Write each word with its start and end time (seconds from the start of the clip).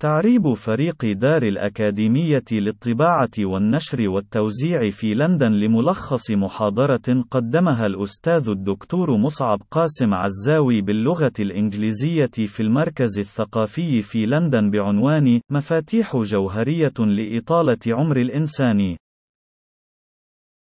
تعريب 0.00 0.54
فريق 0.54 1.04
دار 1.04 1.42
الأكاديمية 1.42 2.44
للطباعة 2.52 3.30
والنشر 3.38 4.08
والتوزيع 4.08 4.90
في 4.90 5.14
لندن 5.14 5.52
لملخص 5.52 6.30
محاضرة 6.30 7.24
قدمها 7.30 7.86
الأستاذ 7.86 8.48
الدكتور 8.48 9.16
مصعب 9.16 9.62
قاسم 9.70 10.14
عزاوي 10.14 10.80
باللغة 10.80 11.32
الإنجليزية 11.40 12.30
في 12.46 12.60
المركز 12.62 13.18
الثقافي 13.18 14.02
في 14.02 14.26
لندن 14.26 14.70
بعنوان 14.70 15.40
مفاتيح 15.50 16.16
جوهرية 16.16 16.94
لإطالة 16.98 17.78
عمر 17.88 18.16
الإنسان. 18.16 18.96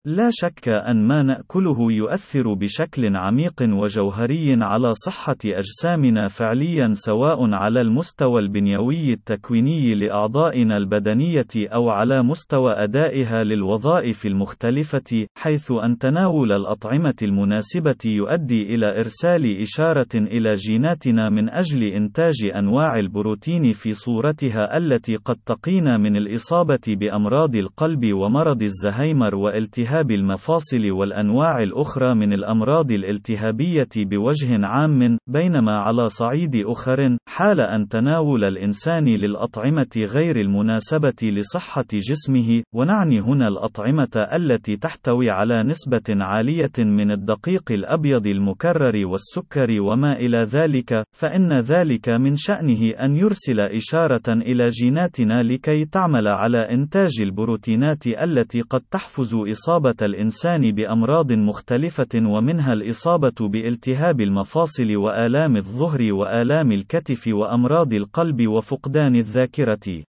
لا 0.04 0.30
شك 0.32 0.68
أن 0.68 1.06
ما 1.06 1.22
نأكله 1.22 1.92
يؤثر 1.92 2.54
بشكل 2.54 3.16
عميق 3.16 3.62
وجوهري 3.62 4.56
على 4.60 4.94
صحة 4.94 5.36
أجسامنا 5.46 6.28
فعليا 6.28 6.90
سواء 6.94 7.54
على 7.54 7.80
المستوى 7.80 8.40
البنيوي 8.40 9.12
التكويني 9.12 9.94
لأعضائنا 9.94 10.76
البدنية 10.76 11.46
أو 11.56 11.90
على 11.90 12.22
مستوى 12.22 12.72
أدائها 12.72 13.44
للوظائف 13.44 14.26
المختلفة، 14.26 15.26
حيث 15.36 15.72
أن 15.72 15.98
تناول 15.98 16.52
الأطعمة 16.52 17.14
المناسبة 17.22 17.98
يؤدي 18.04 18.74
إلى 18.74 19.00
إرسال 19.00 19.60
إشارة 19.60 20.14
إلى 20.14 20.54
جيناتنا 20.54 21.30
من 21.30 21.50
أجل 21.50 21.82
إنتاج 21.82 22.34
أنواع 22.56 22.96
البروتين 22.98 23.72
في 23.72 23.92
صورتها 23.92 24.76
التي 24.76 25.16
قد 25.16 25.36
تقينا 25.46 25.96
من 25.96 26.16
الإصابة 26.16 26.80
بأمراض 26.88 27.56
القلب 27.56 28.12
ومرض 28.12 28.62
الزهايمر 28.62 29.34
والتهاب 29.34 29.87
التهاب 29.88 30.10
المفاصل 30.10 30.90
والأنواع 30.90 31.62
الأخرى 31.62 32.14
من 32.14 32.32
الأمراض 32.32 32.92
الالتهابية 32.92 33.88
بوجه 33.96 34.66
عام، 34.66 35.18
بينما 35.26 35.76
على 35.76 36.08
صعيد 36.08 36.56
آخر، 36.66 37.16
حال 37.28 37.60
أن 37.60 37.88
تناول 37.88 38.44
الإنسان 38.44 39.04
للأطعمة 39.04 39.96
غير 39.96 40.40
المناسبة 40.40 41.14
لصحة 41.22 41.84
جسمه، 41.92 42.62
ونعني 42.74 43.20
هنا 43.20 43.48
الأطعمة 43.48 44.26
التي 44.32 44.76
تحتوي 44.76 45.30
على 45.30 45.62
نسبة 45.62 46.02
عالية 46.10 46.72
من 46.78 47.10
الدقيق 47.10 47.72
الأبيض 47.72 48.26
المكرر 48.26 49.06
والسكر 49.06 49.80
وما 49.80 50.12
إلى 50.12 50.38
ذلك، 50.38 51.04
فإن 51.12 51.52
ذلك 51.52 52.08
من 52.08 52.36
شأنه 52.36 52.90
أن 52.90 53.16
يرسل 53.16 53.60
إشارة 53.60 54.28
إلى 54.28 54.68
جيناتنا 54.68 55.42
لكي 55.42 55.84
تعمل 55.84 56.28
على 56.28 56.58
إنتاج 56.58 57.10
البروتينات 57.22 58.06
التي 58.06 58.60
قد 58.60 58.80
تحفز 58.90 59.34
إصابة 59.34 59.77
إصابة 59.78 60.06
الإنسان 60.06 60.72
بأمراض 60.72 61.32
مختلفة 61.32 62.08
ومنها 62.14 62.72
الإصابة 62.72 63.48
بالتهاب 63.48 64.20
المفاصل 64.20 64.96
وآلام 64.96 65.56
الظهر 65.56 66.12
وآلام 66.12 66.72
الكتف 66.72 67.28
وأمراض 67.28 67.94
القلب 67.94 68.46
وفقدان 68.46 69.16
الذاكرة. 69.16 70.04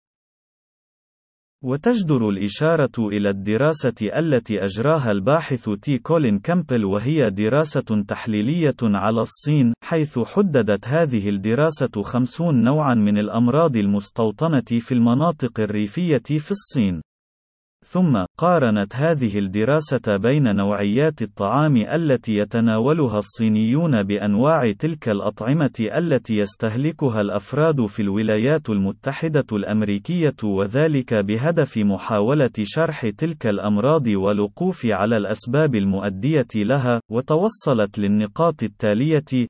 وتجدر 1.64 2.28
الإشارة 2.28 2.98
إلى 2.98 3.30
الدراسة 3.30 3.94
التي 4.18 4.64
أجراها 4.64 5.10
الباحث 5.10 5.70
تي 5.82 5.98
كولين 5.98 6.38
كامبل 6.38 6.84
وهي 6.84 7.30
دراسة 7.30 8.04
تحليلية 8.08 8.76
على 8.82 9.20
الصين، 9.20 9.72
حيث 9.84 10.18
حددت 10.18 10.88
هذه 10.88 11.28
الدراسة 11.28 12.02
خمسون 12.02 12.64
نوعًا 12.64 12.94
من 12.94 13.18
الأمراض 13.18 13.76
المستوطنة 13.76 14.80
في 14.80 14.92
المناطق 14.92 15.60
الريفية 15.60 16.22
في 16.38 16.50
الصين. 16.50 17.02
ثم 17.88 18.24
قارنت 18.38 18.96
هذه 18.96 19.38
الدراسة 19.38 20.16
بين 20.16 20.56
نوعيات 20.56 21.22
الطعام 21.22 21.76
التي 21.76 22.36
يتناولها 22.36 23.18
الصينيون 23.18 24.02
بأنواع 24.02 24.72
تلك 24.72 25.08
الأطعمة 25.08 25.72
التي 25.80 26.36
يستهلكها 26.36 27.20
الأفراد 27.20 27.86
في 27.86 28.02
الولايات 28.02 28.70
المتحدة 28.70 29.46
الأمريكية 29.52 30.36
وذلك 30.44 31.14
بهدف 31.14 31.78
محاولة 31.78 32.50
شرح 32.62 33.08
تلك 33.08 33.46
الأمراض 33.46 34.08
والوقوف 34.08 34.86
على 34.86 35.16
الأسباب 35.16 35.74
المؤدية 35.74 36.48
لها، 36.54 37.00
وتوصلت 37.10 37.98
للنقاط 37.98 38.62
التالية: 38.62 39.46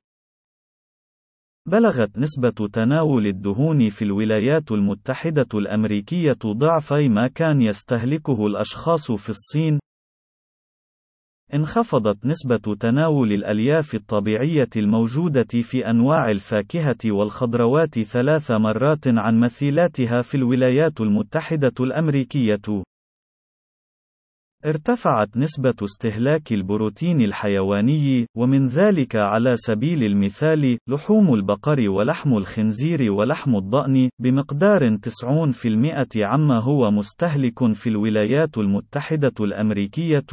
بلغت 1.69 2.17
نسبة 2.17 2.67
تناول 2.73 3.27
الدهون 3.27 3.89
في 3.89 4.01
الولايات 4.01 4.71
المتحدة 4.71 5.47
الأمريكية 5.53 6.37
ضعفي 6.45 7.09
ما 7.09 7.27
كان 7.27 7.61
يستهلكه 7.61 8.47
الأشخاص 8.47 9.11
في 9.11 9.29
الصين. 9.29 9.79
انخفضت 11.53 12.25
نسبة 12.25 12.75
تناول 12.79 13.33
الألياف 13.33 13.95
الطبيعية 13.95 14.69
الموجودة 14.75 15.61
في 15.61 15.89
أنواع 15.89 16.31
الفاكهة 16.31 16.97
والخضروات 17.05 17.99
ثلاث 17.99 18.51
مرات 18.51 19.07
عن 19.07 19.39
مثيلاتها 19.39 20.21
في 20.21 20.35
الولايات 20.35 21.01
المتحدة 21.01 21.73
الأمريكية. 21.79 22.83
ارتفعت 24.65 25.37
نسبة 25.37 25.73
استهلاك 25.83 26.53
البروتين 26.53 27.21
الحيواني، 27.21 28.27
ومن 28.37 28.67
ذلك 28.67 29.15
على 29.15 29.53
سبيل 29.55 30.03
المثال، 30.03 30.77
لحوم 30.87 31.33
البقر 31.33 31.89
ولحم 31.89 32.37
الخنزير 32.37 33.11
ولحم 33.11 33.55
الضأن، 33.55 34.09
بمقدار 34.19 34.97
90% 34.97 36.23
عما 36.23 36.59
هو 36.59 36.91
مستهلك 36.91 37.73
في 37.73 37.89
الولايات 37.89 38.57
المتحدة 38.57 39.33
الأمريكية، 39.39 40.25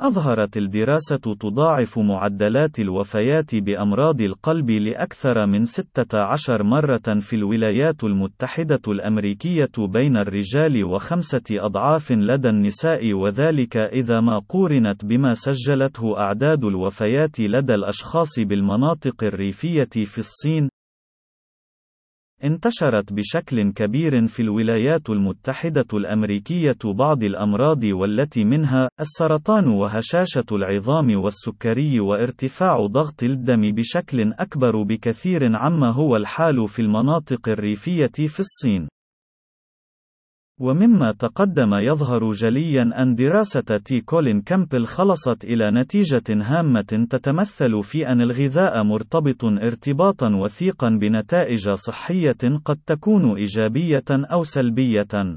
أظهرت 0.00 0.56
الدراسة 0.56 1.16
تضاعف 1.16 1.98
معدلات 1.98 2.80
الوفيات 2.80 3.54
بأمراض 3.54 4.20
القلب 4.20 4.70
لأكثر 4.70 5.46
من 5.46 5.64
16 5.64 6.62
مرة 6.62 7.20
في 7.20 7.36
الولايات 7.36 8.04
المتحدة 8.04 8.80
الأمريكية 8.88 9.70
بين 9.78 10.16
الرجال 10.16 10.84
وخمسة 10.84 11.42
أضعاف 11.50 12.12
لدى 12.12 12.48
النساء 12.48 13.12
وذلك 13.12 13.76
إذا 13.76 14.20
ما 14.20 14.40
قورنت 14.48 15.04
بما 15.04 15.32
سجلته 15.32 16.18
أعداد 16.18 16.64
الوفيات 16.64 17.40
لدى 17.40 17.74
الأشخاص 17.74 18.38
بالمناطق 18.38 19.24
الريفية 19.24 20.04
في 20.04 20.18
الصين 20.18 20.68
انتشرت 22.44 23.12
بشكل 23.12 23.72
كبير 23.72 24.26
في 24.26 24.42
الولايات 24.42 25.10
المتحدة 25.10 25.86
الأمريكية 25.94 26.76
بعض 26.84 27.22
الأمراض 27.22 27.84
والتي 27.84 28.44
منها 28.44 28.88
السرطان 29.00 29.68
وهشاشة 29.68 30.44
العظام 30.52 31.16
والسكري 31.16 32.00
وارتفاع 32.00 32.86
ضغط 32.86 33.22
الدم 33.22 33.72
بشكل 33.72 34.32
أكبر 34.32 34.82
بكثير 34.82 35.56
عما 35.56 35.90
هو 35.90 36.16
الحال 36.16 36.68
في 36.68 36.82
المناطق 36.82 37.48
الريفية 37.48 38.06
في 38.26 38.40
الصين. 38.40 38.88
ومما 40.62 41.12
تقدم 41.18 41.74
يظهر 41.74 42.30
جليا 42.30 43.02
أن 43.02 43.14
دراسة 43.14 43.76
تي 43.84 44.00
كولين 44.00 44.40
كامبل 44.40 44.86
خلصت 44.86 45.44
إلى 45.44 45.70
نتيجة 45.70 46.22
هامة 46.30 47.06
تتمثل 47.10 47.82
في 47.82 48.08
أن 48.08 48.20
الغذاء 48.20 48.84
مرتبط 48.84 49.44
ارتباطا 49.44 50.36
وثيقا 50.36 50.88
بنتائج 50.88 51.70
صحية 51.70 52.58
قد 52.64 52.78
تكون 52.86 53.36
إيجابية 53.36 54.04
أو 54.10 54.44
سلبية. 54.44 55.36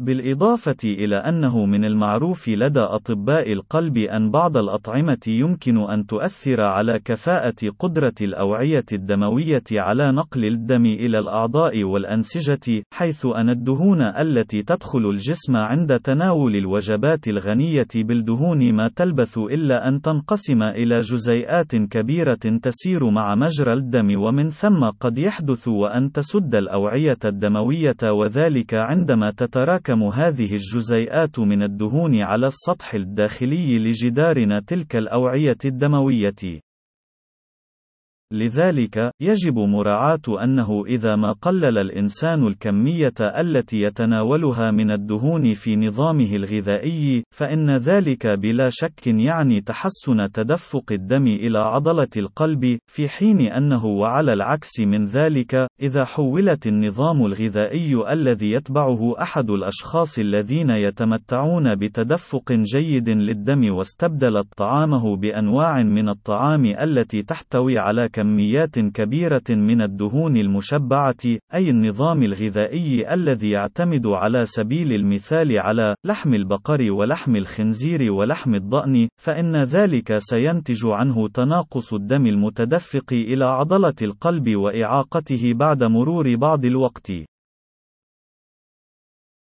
بالإضافة 0.00 0.76
إلى 0.84 1.16
أنه 1.16 1.66
من 1.66 1.84
المعروف 1.84 2.48
لدى 2.48 2.80
أطباء 2.80 3.52
القلب 3.52 3.96
أن 3.96 4.30
بعض 4.30 4.56
الأطعمة 4.56 5.18
يمكن 5.28 5.78
أن 5.78 6.06
تؤثر 6.06 6.60
على 6.60 6.98
كفاءة 7.04 7.54
قدرة 7.78 8.14
الأوعية 8.20 8.84
الدموية 8.92 9.62
على 9.72 10.12
نقل 10.12 10.44
الدم 10.44 10.86
إلى 10.86 11.18
الأعضاء 11.18 11.84
والأنسجة، 11.84 12.82
حيث 12.92 13.26
أن 13.26 13.50
الدهون 13.50 14.02
التي 14.02 14.62
تدخل 14.62 15.10
الجسم 15.10 15.56
عند 15.56 16.00
تناول 16.00 16.56
الوجبات 16.56 17.28
الغنية 17.28 17.88
بالدهون 17.94 18.72
ما 18.72 18.88
تلبث 18.96 19.38
إلا 19.38 19.88
أن 19.88 20.00
تنقسم 20.00 20.62
إلى 20.62 21.00
جزيئات 21.00 21.76
كبيرة 21.76 22.58
تسير 22.62 23.10
مع 23.10 23.34
مجرى 23.34 23.72
الدم 23.72 24.20
ومن 24.20 24.50
ثم 24.50 24.84
قد 25.00 25.18
يحدث 25.18 25.68
وأن 25.68 26.12
تسد 26.12 26.54
الأوعية 26.54 27.18
الدموية 27.24 27.96
وذلك 28.10 28.74
عندما 28.74 29.32
تتراكم 29.36 29.83
تتراكم 29.84 30.02
هذه 30.02 30.52
الجزيئات 30.52 31.38
من 31.38 31.62
الدهون 31.62 32.22
على 32.22 32.46
السطح 32.46 32.94
الداخلي 32.94 33.78
لجدارنا 33.78 34.60
تلك 34.66 34.96
الأوعية 34.96 35.56
الدموية. 35.64 36.60
لذلك، 38.32 39.10
يجب 39.20 39.58
مراعاة 39.58 40.44
أنه 40.44 40.84
إذا 40.86 41.16
ما 41.16 41.32
قلل 41.32 41.78
الإنسان 41.78 42.46
الكمية 42.46 43.14
التي 43.20 43.80
يتناولها 43.80 44.70
من 44.70 44.90
الدهون 44.90 45.54
في 45.54 45.76
نظامه 45.76 46.34
الغذائي، 46.36 47.24
فإن 47.34 47.70
ذلك 47.76 48.26
بلا 48.26 48.68
شك 48.70 49.06
يعني 49.06 49.60
تحسن 49.60 50.32
تدفق 50.32 50.92
الدم 50.92 51.26
إلى 51.26 51.58
عضلة 51.58 52.08
القلب، 52.16 52.78
في 52.86 53.08
حين 53.08 53.40
أنه 53.40 53.86
وعلى 53.86 54.32
العكس 54.32 54.80
من 54.80 55.06
ذلك، 55.06 55.66
إذا 55.82 56.04
حولت 56.04 56.66
النظام 56.66 57.26
الغذائي 57.26 58.12
الذي 58.12 58.52
يتبعه 58.52 59.22
أحد 59.22 59.50
الأشخاص 59.50 60.18
الذين 60.18 60.70
يتمتعون 60.70 61.74
بتدفق 61.74 62.52
جيد 62.52 63.08
للدم 63.08 63.74
واستبدلت 63.74 64.46
طعامه 64.56 65.16
بأنواع 65.16 65.82
من 65.82 66.08
الطعام 66.08 66.64
التي 66.64 67.22
تحتوي 67.22 67.78
على 67.78 68.08
كميات 68.14 68.78
كبيرة 68.78 69.48
من 69.50 69.82
الدهون 69.82 70.36
المشبعة، 70.36 71.24
أي 71.54 71.70
النظام 71.70 72.22
الغذائي 72.22 73.14
الذي 73.14 73.50
يعتمد 73.50 74.06
على 74.06 74.46
سبيل 74.46 74.92
المثال 74.92 75.58
على 75.58 75.94
لحم 76.04 76.34
البقر 76.34 76.92
ولحم 76.92 77.36
الخنزير 77.36 78.12
ولحم 78.12 78.54
الضأن، 78.54 79.08
فإن 79.22 79.56
ذلك 79.56 80.18
سينتج 80.18 80.86
عنه 80.86 81.28
تناقص 81.28 81.92
الدم 81.92 82.26
المتدفق 82.26 83.12
إلى 83.12 83.44
عضلة 83.44 83.98
القلب 84.02 84.56
وإعاقته 84.56 85.52
بعد 85.52 85.84
مرور 85.84 86.36
بعض 86.36 86.64
الوقت. 86.64 87.12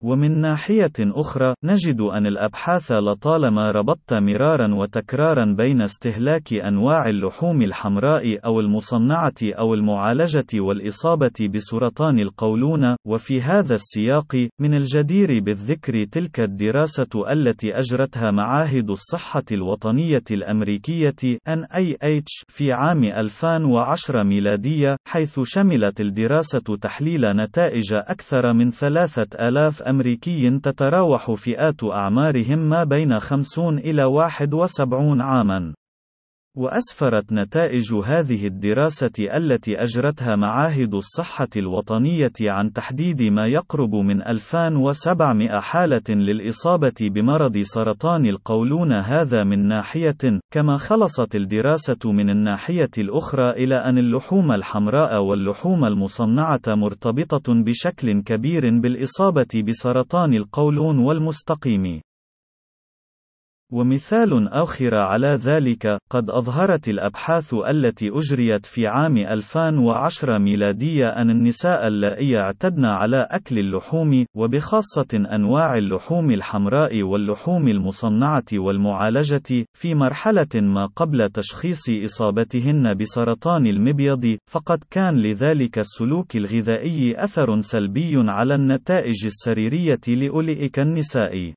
ومن 0.05 0.41
ناحية 0.41 0.91
أخرى، 0.99 1.53
نجد 1.63 2.01
أن 2.01 2.27
الأبحاث 2.27 2.91
لطالما 2.91 3.71
ربطت 3.71 4.13
مرارا 4.13 4.75
وتكرارا 4.75 5.55
بين 5.57 5.81
استهلاك 5.81 6.53
أنواع 6.53 7.09
اللحوم 7.09 7.61
الحمراء 7.61 8.45
أو 8.45 8.59
المصنعة 8.59 9.33
أو 9.43 9.73
المعالجة 9.73 10.45
والإصابة 10.55 11.49
بسرطان 11.53 12.19
القولون، 12.19 12.95
وفي 13.07 13.41
هذا 13.41 13.73
السياق، 13.73 14.47
من 14.59 14.73
الجدير 14.73 15.39
بالذكر 15.39 16.03
تلك 16.03 16.39
الدراسة 16.39 17.31
التي 17.31 17.77
أجرتها 17.79 18.31
معاهد 18.31 18.89
الصحة 18.89 19.43
الوطنية 19.51 20.23
الأمريكية 20.31 21.15
NIH 21.49 22.43
في 22.47 22.71
عام 22.71 23.03
2010 23.03 24.23
ميلادية، 24.23 24.95
حيث 25.07 25.39
شملت 25.43 26.01
الدراسة 26.01 26.77
تحليل 26.81 27.21
نتائج 27.25 27.93
أكثر 27.93 28.53
من 28.53 28.71
3000 28.71 29.94
أمريكي 29.95 30.59
تتراوح 30.59 31.31
فئات 31.31 31.83
أعمارهم 31.83 32.59
ما 32.59 32.83
بين 32.83 33.19
50 33.19 33.77
إلى 33.77 34.03
71 34.03 35.21
عامًا. 35.21 35.73
وأسفرت 36.55 37.33
نتائج 37.33 37.93
هذه 37.93 38.47
الدراسة 38.47 39.11
التي 39.19 39.83
أجرتها 39.83 40.35
معاهد 40.35 40.93
الصحة 40.93 41.47
الوطنية 41.57 42.31
عن 42.41 42.73
تحديد 42.73 43.23
ما 43.23 43.47
يقرب 43.47 43.95
من 43.95 44.21
2700 44.21 45.59
حالة 45.59 46.01
للإصابة 46.09 46.93
بمرض 47.01 47.57
سرطان 47.57 48.25
القولون 48.25 48.91
هذا 48.91 49.43
من 49.43 49.67
ناحية، 49.67 50.39
كما 50.53 50.77
خلصت 50.77 51.35
الدراسة 51.35 52.11
من 52.11 52.29
الناحية 52.29 52.91
الأخرى 52.97 53.49
إلى 53.49 53.75
أن 53.75 53.97
اللحوم 53.97 54.51
الحمراء 54.51 55.21
واللحوم 55.23 55.85
المصنعة 55.85 56.61
مرتبطة 56.67 57.53
بشكل 57.53 58.21
كبير 58.21 58.79
بالإصابة 58.79 59.63
بسرطان 59.67 60.33
القولون 60.33 60.99
والمستقيم. 60.99 62.01
ومثال 63.75 64.47
آخر 64.49 64.95
على 64.95 65.27
ذلك، 65.27 65.97
قد 66.09 66.29
أظهرت 66.29 66.89
الأبحاث 66.89 67.53
التي 67.53 68.09
أجريت 68.09 68.65
في 68.65 68.87
عام 68.87 69.17
2010 69.17 70.37
ميلادية 70.37 71.07
أن 71.07 71.29
النساء 71.29 71.87
اللائي 71.87 72.37
اعتدن 72.37 72.85
على 72.85 73.27
أكل 73.31 73.59
اللحوم، 73.59 74.25
وبخاصة 74.37 75.07
أنواع 75.35 75.73
اللحوم 75.73 76.31
الحمراء 76.31 77.03
واللحوم 77.03 77.67
المصنعة 77.67 78.45
والمعالجة، 78.53 79.65
في 79.77 79.95
مرحلة 79.95 80.53
ما 80.55 80.85
قبل 80.95 81.29
تشخيص 81.29 81.83
إصابتهن 81.89 82.93
بسرطان 82.93 83.67
المبيض، 83.67 84.37
فقد 84.51 84.83
كان 84.91 85.17
لذلك 85.17 85.79
السلوك 85.79 86.35
الغذائي 86.35 87.23
أثر 87.23 87.61
سلبي 87.61 88.13
على 88.15 88.55
النتائج 88.55 89.25
السريرية 89.25 89.99
لأولئك 90.07 90.79
النساء. 90.79 91.53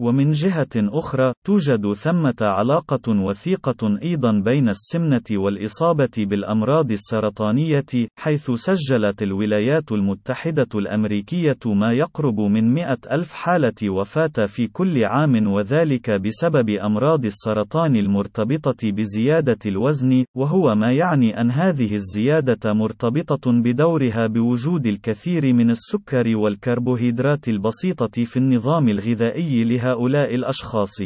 ومن 0.00 0.32
جهة 0.32 0.68
أخرى، 0.76 1.32
توجد 1.46 1.92
ثمة 1.92 2.34
علاقة 2.40 3.24
وثيقة 3.26 3.98
أيضا 4.02 4.40
بين 4.44 4.68
السمنة 4.68 5.22
والإصابة 5.32 6.10
بالأمراض 6.18 6.92
السرطانية، 6.92 7.86
حيث 8.18 8.50
سجلت 8.50 9.22
الولايات 9.22 9.92
المتحدة 9.92 10.68
الأمريكية 10.74 11.58
ما 11.66 11.92
يقرب 11.92 12.40
من 12.40 12.74
100 12.74 12.98
ألف 13.12 13.32
حالة 13.32 13.90
وفاة 13.90 14.46
في 14.46 14.66
كل 14.66 15.04
عام 15.04 15.52
وذلك 15.52 16.10
بسبب 16.10 16.70
أمراض 16.70 17.24
السرطان 17.24 17.96
المرتبطة 17.96 18.90
بزيادة 18.92 19.58
الوزن، 19.66 20.24
وهو 20.36 20.74
ما 20.74 20.92
يعني 20.92 21.40
أن 21.40 21.50
هذه 21.50 21.94
الزيادة 21.94 22.72
مرتبطة 22.72 23.52
بدورها 23.52 24.26
بوجود 24.26 24.86
الكثير 24.86 25.52
من 25.52 25.70
السكر 25.70 26.36
والكربوهيدرات 26.36 27.48
البسيطة 27.48 28.24
في 28.24 28.36
النظام 28.36 28.88
الغذائي 28.88 29.64
لها 29.64 29.85
هؤلاء 29.86 30.34
الأشخاص. 30.34 31.02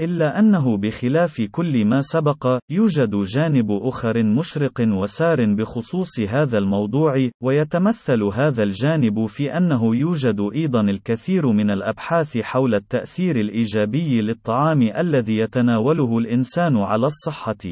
إلا 0.00 0.38
أنه 0.38 0.76
بخلاف 0.76 1.42
كل 1.50 1.84
ما 1.84 2.00
سبق، 2.00 2.58
يوجد 2.70 3.10
جانب 3.16 3.70
أخر 3.70 4.22
مشرق 4.22 4.80
وسار 4.80 5.54
بخصوص 5.54 6.20
هذا 6.28 6.58
الموضوع، 6.58 7.14
ويتمثل 7.42 8.22
هذا 8.22 8.62
الجانب 8.62 9.26
في 9.26 9.56
أنه 9.56 9.96
يوجد 9.96 10.40
أيضا 10.54 10.80
الكثير 10.80 11.46
من 11.46 11.70
الأبحاث 11.70 12.38
حول 12.38 12.74
التأثير 12.74 13.36
الإيجابي 13.36 14.20
للطعام 14.20 14.82
الذي 14.82 15.36
يتناوله 15.36 16.18
الإنسان 16.18 16.76
على 16.76 17.06
الصحة. 17.06 17.64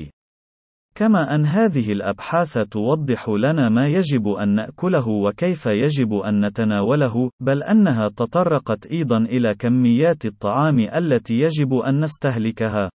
كما 0.95 1.35
أن 1.35 1.47
هذه 1.47 1.93
الأبحاث 1.93 2.59
توضح 2.59 3.29
لنا 3.29 3.69
ما 3.69 3.89
يجب 3.89 4.29
أن 4.29 4.49
نأكله 4.49 5.09
وكيف 5.09 5.67
يجب 5.67 6.15
أن 6.15 6.47
نتناوله، 6.47 7.31
بل 7.41 7.63
أنها 7.63 8.09
تطرقت 8.09 8.87
أيضا 8.87 9.17
إلى 9.17 9.55
كميات 9.55 10.25
الطعام 10.25 10.79
التي 10.79 11.35
يجب 11.35 11.75
أن 11.75 12.01
نستهلكها. 12.01 12.91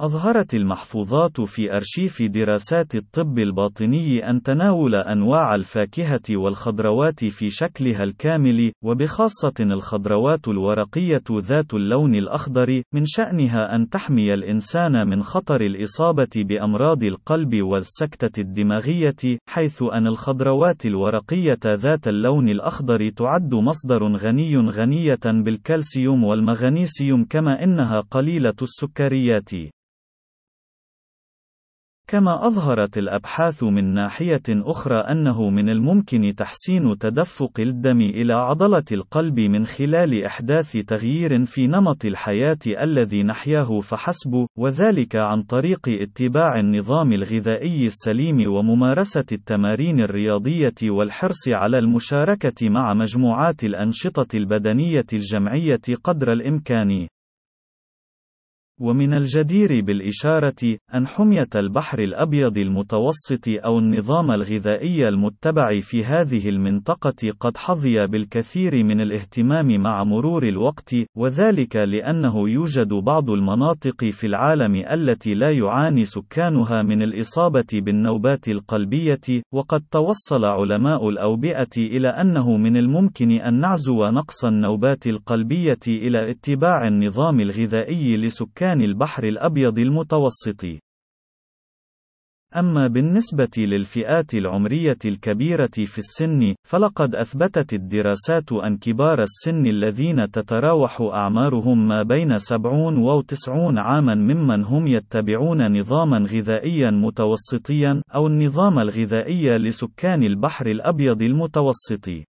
أظهرت 0.00 0.54
المحفوظات 0.54 1.40
في 1.40 1.76
أرشيف 1.76 2.22
دراسات 2.22 2.94
الطب 2.94 3.38
الباطني 3.38 4.30
أن 4.30 4.42
تناول 4.42 4.94
أنواع 4.94 5.54
الفاكهة 5.54 6.20
والخضروات 6.30 7.24
في 7.24 7.50
شكلها 7.50 8.02
الكامل، 8.02 8.72
وبخاصة 8.84 9.52
الخضروات 9.60 10.48
الورقية 10.48 11.22
ذات 11.32 11.74
اللون 11.74 12.14
الأخضر، 12.14 12.82
من 12.94 13.02
شأنها 13.06 13.74
أن 13.74 13.88
تحمي 13.88 14.34
الإنسان 14.34 15.08
من 15.08 15.22
خطر 15.22 15.60
الإصابة 15.60 16.30
بأمراض 16.36 17.04
القلب 17.04 17.62
والسكتة 17.62 18.40
الدماغية، 18.40 19.38
حيث 19.48 19.82
أن 19.82 20.06
الخضروات 20.06 20.86
الورقية 20.86 21.60
ذات 21.66 22.08
اللون 22.08 22.48
الأخضر 22.48 23.08
تعد 23.08 23.54
مصدر 23.54 24.16
غني 24.16 24.56
غنية 24.56 25.20
بالكالسيوم 25.24 26.24
والمغنيسيوم 26.24 27.24
كما 27.24 27.64
إنها 27.64 28.00
قليلة 28.10 28.56
السكريات. 28.62 29.50
كما 32.10 32.46
أظهرت 32.46 32.98
الأبحاث 32.98 33.62
من 33.62 33.94
ناحية 33.94 34.42
أخرى 34.48 35.00
أنه 35.00 35.50
من 35.50 35.68
الممكن 35.68 36.34
تحسين 36.36 36.98
تدفق 36.98 37.60
الدم 37.60 38.00
إلى 38.00 38.32
عضلة 38.32 38.84
القلب 38.92 39.40
من 39.40 39.66
خلال 39.66 40.24
إحداث 40.24 40.72
تغيير 40.72 41.44
في 41.44 41.66
نمط 41.66 42.04
الحياة 42.04 42.58
الذي 42.66 43.22
نحياه 43.22 43.80
فحسب، 43.80 44.46
وذلك 44.58 45.16
عن 45.16 45.42
طريق 45.42 45.88
اتباع 45.88 46.58
النظام 46.58 47.12
الغذائي 47.12 47.86
السليم 47.86 48.52
وممارسة 48.52 49.26
التمارين 49.32 50.00
الرياضية 50.00 50.74
والحرص 50.82 51.48
على 51.48 51.78
المشاركة 51.78 52.68
مع 52.68 52.94
مجموعات 52.94 53.64
الأنشطة 53.64 54.36
البدنية 54.36 55.06
الجمعية 55.12 55.80
قدر 56.04 56.32
الإمكان. 56.32 57.08
ومن 58.80 59.14
الجدير 59.14 59.80
بالإشارة 59.80 60.78
أن 60.94 61.06
حمية 61.06 61.48
البحر 61.54 61.98
الأبيض 61.98 62.58
المتوسط 62.58 63.48
أو 63.48 63.78
النظام 63.78 64.30
الغذائي 64.30 65.08
المتبع 65.08 65.80
في 65.80 66.04
هذه 66.04 66.48
المنطقة 66.48 67.30
قد 67.40 67.56
حظي 67.56 68.06
بالكثير 68.06 68.84
من 68.84 69.00
الاهتمام 69.00 69.80
مع 69.80 70.04
مرور 70.04 70.48
الوقت، 70.48 70.94
وذلك 71.16 71.76
لأنه 71.76 72.48
يوجد 72.48 72.88
بعض 72.88 73.30
المناطق 73.30 74.04
في 74.04 74.26
العالم 74.26 74.74
التي 74.74 75.34
لا 75.34 75.50
يعاني 75.50 76.04
سكانها 76.04 76.82
من 76.82 77.02
الإصابة 77.02 77.66
بالنوبات 77.72 78.48
القلبية، 78.48 79.42
وقد 79.52 79.82
توصل 79.90 80.44
علماء 80.44 81.08
الأوبئة 81.08 81.76
إلى 81.76 82.08
أنه 82.08 82.56
من 82.56 82.76
الممكن 82.76 83.30
أن 83.30 83.60
نعزو 83.60 84.04
نقص 84.04 84.44
النوبات 84.44 85.06
القلبية 85.06 85.78
إلى 85.88 86.30
اتباع 86.30 86.88
النظام 86.88 87.40
الغذائي 87.40 88.16
لسكان 88.16 88.67
البحر 88.72 89.24
الأبيض 89.24 89.78
المتوسط 89.78 90.64
أما 92.56 92.86
بالنسبة 92.86 93.50
للفئات 93.58 94.34
العمرية 94.34 94.98
الكبيرة 95.04 95.70
في 95.76 95.98
السن، 95.98 96.54
فلقد 96.68 97.14
أثبتت 97.14 97.72
الدراسات 97.74 98.52
أن 98.52 98.76
كبار 98.76 99.22
السن 99.22 99.66
الذين 99.66 100.30
تتراوح 100.30 101.00
أعمارهم 101.00 101.88
ما 101.88 102.02
بين 102.02 102.38
70 102.38 102.98
و 102.98 103.20
90 103.20 103.78
عامًا 103.78 104.14
ممن 104.14 104.64
هم 104.64 104.86
يتبعون 104.86 105.78
نظامًا 105.78 106.18
غذائيًا 106.18 106.90
متوسطيًا، 106.90 108.02
أو 108.14 108.26
النظام 108.26 108.78
الغذائي 108.78 109.58
لسكان 109.58 110.22
البحر 110.22 110.66
الأبيض 110.66 111.22
المتوسط. 111.22 112.27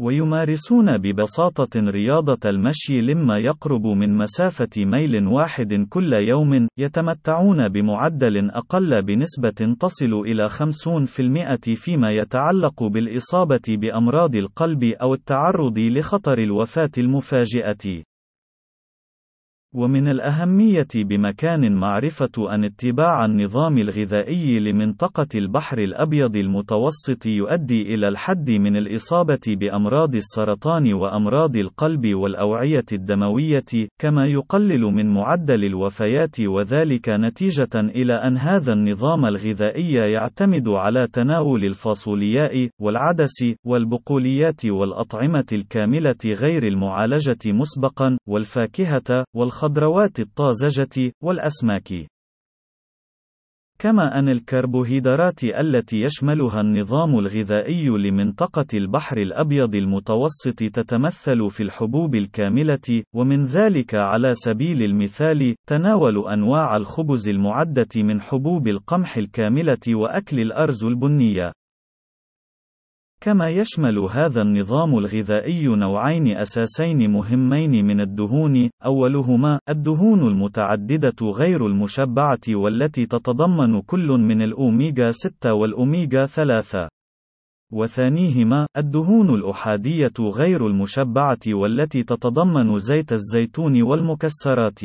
ويمارسون 0.00 0.98
ببساطة 0.98 1.80
رياضة 1.80 2.50
المشي 2.50 3.00
لما 3.00 3.38
يقرب 3.38 3.86
من 3.86 4.16
مسافة 4.16 4.68
ميل 4.76 5.26
واحد 5.26 5.86
كل 5.90 6.12
يوم، 6.12 6.68
يتمتعون 6.78 7.68
بمعدل 7.68 8.50
أقل 8.50 9.02
بنسبة 9.02 9.74
تصل 9.80 10.12
إلى 10.12 10.48
50% 10.48 11.74
فيما 11.74 12.10
يتعلق 12.10 12.82
بالإصابة 12.84 13.62
بأمراض 13.68 14.36
القلب 14.36 14.84
أو 14.84 15.14
التعرض 15.14 15.78
لخطر 15.78 16.38
الوفاة 16.38 16.90
المفاجئة. 16.98 18.09
ومن 19.74 20.08
الأهمية 20.08 20.88
بمكان 20.94 21.72
معرفة 21.74 22.54
أن 22.54 22.64
اتباع 22.64 23.24
النظام 23.24 23.78
الغذائي 23.78 24.60
لمنطقة 24.60 25.26
البحر 25.34 25.78
الأبيض 25.78 26.36
المتوسط 26.36 27.26
يؤدي 27.26 27.94
إلى 27.94 28.08
الحد 28.08 28.50
من 28.50 28.76
الإصابة 28.76 29.40
بأمراض 29.46 30.14
السرطان 30.14 30.92
وأمراض 30.92 31.56
القلب 31.56 32.14
والأوعية 32.14 32.84
الدموية، 32.92 33.88
كما 34.00 34.26
يقلل 34.26 34.80
من 34.80 35.14
معدل 35.14 35.64
الوفيات 35.64 36.40
وذلك 36.40 37.08
نتيجة 37.08 37.74
إلى 37.74 38.12
أن 38.12 38.36
هذا 38.36 38.72
النظام 38.72 39.26
الغذائي 39.26 39.92
يعتمد 39.92 40.68
على 40.68 41.06
تناول 41.12 41.64
الفاصولياء، 41.64 42.68
والعدس، 42.80 43.44
والبقوليات 43.64 44.66
والأطعمة 44.66 45.46
الكاملة 45.52 46.24
غير 46.24 46.66
المعالجة 46.66 47.38
مسبقًا، 47.46 48.18
والفاكهة، 48.28 49.24
والخ 49.34 49.59
الخضروات 49.60 50.20
الطازجة، 50.20 51.12
والأسماك. 51.22 52.06
كما 53.78 54.18
أن 54.18 54.28
الكربوهيدرات 54.28 55.44
التي 55.44 56.00
يشملها 56.00 56.60
النظام 56.60 57.18
الغذائي 57.18 57.88
لمنطقة 57.88 58.66
البحر 58.74 59.18
الأبيض 59.18 59.74
المتوسط 59.74 60.58
تتمثل 60.58 61.50
في 61.50 61.62
الحبوب 61.62 62.14
الكاملة، 62.14 63.02
ومن 63.14 63.44
ذلك 63.44 63.94
على 63.94 64.34
سبيل 64.34 64.82
المثال، 64.82 65.54
تناول 65.68 66.28
أنواع 66.28 66.76
الخبز 66.76 67.28
المعدة 67.28 67.88
من 67.96 68.20
حبوب 68.20 68.68
القمح 68.68 69.16
الكاملة 69.16 69.86
وأكل 69.88 70.40
الأرز 70.40 70.84
البنية. 70.84 71.52
كما 73.22 73.48
يشمل 73.48 73.98
هذا 73.98 74.42
النظام 74.42 74.98
الغذائي 74.98 75.66
نوعين 75.66 76.36
أساسين 76.36 77.10
مهمين 77.10 77.84
من 77.84 78.00
الدهون، 78.00 78.70
أولهما 78.86 79.60
الدهون 79.68 80.20
المتعددة 80.20 81.26
غير 81.26 81.66
المشبعة 81.66 82.40
والتي 82.48 83.06
تتضمن 83.06 83.80
كل 83.80 84.06
من 84.06 84.42
الأوميغا 84.42 85.10
6 85.10 85.54
والأوميغا 85.54 86.26
3. 86.26 86.88
وثانيهما 87.72 88.66
الدهون 88.76 89.34
الأحادية 89.34 90.12
غير 90.20 90.66
المشبعة 90.66 91.38
والتي 91.48 92.02
تتضمن 92.02 92.78
زيت 92.78 93.12
الزيتون 93.12 93.82
والمكسرات. 93.82 94.80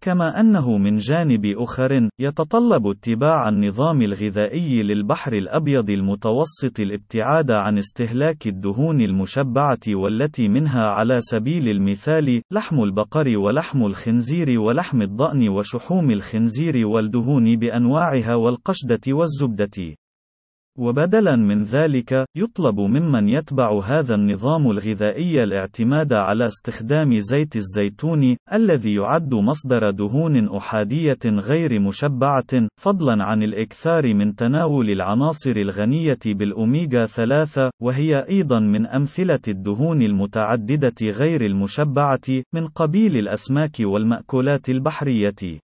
كما 0.00 0.40
أنه 0.40 0.78
من 0.78 0.96
جانب 0.96 1.46
آخر، 1.46 2.08
يتطلب 2.20 2.86
اتباع 2.86 3.48
النظام 3.48 4.02
الغذائي 4.02 4.82
للبحر 4.82 5.32
الأبيض 5.32 5.90
المتوسط 5.90 6.80
الابتعاد 6.80 7.50
عن 7.50 7.78
استهلاك 7.78 8.46
الدهون 8.46 9.00
المشبعة 9.00 9.80
والتي 9.88 10.48
منها 10.48 10.82
على 10.82 11.20
سبيل 11.20 11.68
المثال، 11.68 12.42
لحم 12.52 12.82
البقر 12.82 13.38
ولحم 13.38 13.86
الخنزير 13.86 14.60
ولحم 14.60 15.02
الضأن 15.02 15.48
وشحوم 15.48 16.10
الخنزير 16.10 16.86
والدهون 16.86 17.56
بأنواعها 17.56 18.34
والقشدة 18.34 19.00
والزبدة. 19.08 19.94
وبدلا 20.78 21.36
من 21.36 21.62
ذلك، 21.62 22.24
يطلب 22.36 22.80
ممن 22.80 23.28
يتبع 23.28 23.80
هذا 23.84 24.14
النظام 24.14 24.70
الغذائي 24.70 25.42
الاعتماد 25.42 26.12
على 26.12 26.46
استخدام 26.46 27.18
زيت 27.18 27.56
الزيتون، 27.56 28.36
الذي 28.52 28.94
يعد 28.94 29.34
مصدر 29.34 29.90
دهون 29.90 30.56
أحادية 30.56 31.18
غير 31.26 31.80
مشبعة، 31.80 32.68
فضلا 32.80 33.24
عن 33.24 33.42
الإكثار 33.42 34.14
من 34.14 34.34
تناول 34.34 34.90
العناصر 34.90 35.56
الغنية 35.56 36.18
بالأوميغا 36.26 37.06
3، 37.06 37.70
وهي 37.82 38.28
أيضا 38.28 38.58
من 38.58 38.86
أمثلة 38.86 39.40
الدهون 39.48 40.02
المتعددة 40.02 41.10
غير 41.10 41.46
المشبعة، 41.46 42.42
من 42.54 42.66
قبيل 42.66 43.16
الأسماك 43.16 43.76
والمأكولات 43.80 44.68
البحرية. 44.68 45.67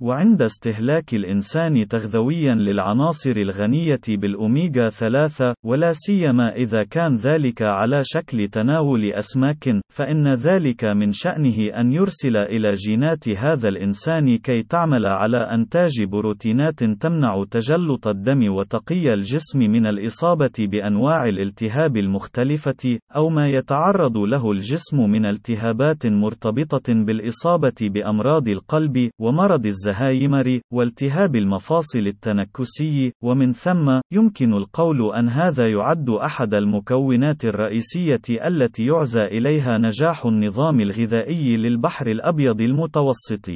وعند 0.00 0.42
استهلاك 0.42 1.14
الإنسان 1.14 1.88
تغذويا 1.88 2.54
للعناصر 2.54 3.30
الغنية 3.30 4.00
بالأوميغا 4.08 4.88
3 4.88 5.54
ولا 5.64 5.92
سيما 5.92 6.56
إذا 6.56 6.84
كان 6.84 7.16
ذلك 7.16 7.62
على 7.62 8.02
شكل 8.04 8.48
تناول 8.48 9.12
أسماك 9.12 9.80
فإن 9.92 10.34
ذلك 10.34 10.84
من 10.84 11.12
شأنه 11.12 11.58
أن 11.80 11.92
يرسل 11.92 12.36
إلى 12.36 12.72
جينات 12.72 13.28
هذا 13.28 13.68
الإنسان 13.68 14.38
كي 14.38 14.62
تعمل 14.62 15.06
على 15.06 15.36
أنتاج 15.36 16.04
بروتينات 16.04 16.84
تمنع 16.84 17.44
تجلط 17.50 18.08
الدم 18.08 18.54
وتقي 18.54 19.14
الجسم 19.14 19.58
من 19.58 19.86
الإصابة 19.86 20.52
بأنواع 20.58 21.24
الالتهاب 21.24 21.96
المختلفة 21.96 22.98
أو 23.16 23.28
ما 23.28 23.48
يتعرض 23.48 24.18
له 24.18 24.50
الجسم 24.50 24.96
من 25.10 25.26
التهابات 25.26 26.06
مرتبطة 26.06 26.94
بالإصابة 26.94 27.74
بأمراض 27.80 28.48
القلب 28.48 29.10
ومرض 29.18 29.66
الزهايمر 29.66 29.85
الزهايمر، 29.86 30.60
والتهاب 30.72 31.36
المفاصل 31.36 31.98
التنكسي، 31.98 33.12
ومن 33.22 33.52
ثم، 33.52 34.00
يمكن 34.12 34.52
القول 34.52 35.14
أن 35.14 35.28
هذا 35.28 35.66
يعد 35.68 36.10
أحد 36.10 36.54
المكونات 36.54 37.44
الرئيسية 37.44 38.20
التي 38.46 38.86
يعزى 38.86 39.24
إليها 39.24 39.78
نجاح 39.78 40.26
النظام 40.26 40.80
الغذائي 40.80 41.56
للبحر 41.56 42.06
الأبيض 42.06 42.60
المتوسط. 42.60 43.50